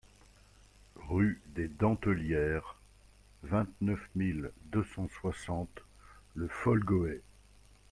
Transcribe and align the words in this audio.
Rue 1.09 1.39
des 1.53 1.67
Dentelières, 1.67 2.75
vingt-neuf 3.43 3.99
mille 4.15 4.49
deux 4.71 4.83
cent 4.83 5.07
soixante 5.21 5.83
Le 6.33 6.47
Folgoët 6.47 7.21